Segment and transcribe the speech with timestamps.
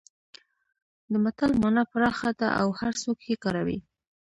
[1.11, 3.79] د متل مانا پراخه ده او هرڅوک یې کاروي